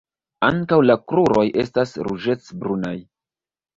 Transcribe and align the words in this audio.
Ankaŭ 0.47 0.77
la 0.85 0.95
kruroj 1.11 1.45
estas 1.65 1.93
ruĝecbrunaj. 2.09 2.95